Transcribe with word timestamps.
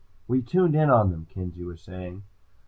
"We 0.27 0.41
tuned 0.41 0.73
in 0.75 0.89
on 0.89 1.11
them," 1.11 1.27
Kenzie 1.29 1.63
was 1.63 1.79
saying. 1.83 2.23